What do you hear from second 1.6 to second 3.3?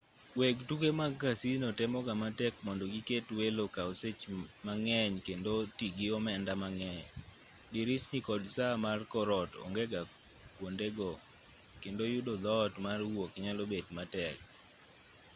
temoga matek mondo giket